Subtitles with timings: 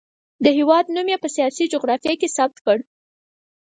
[0.43, 2.77] د هېواد نوم یې په سیاسي جغرافیه کې ثبت کړ.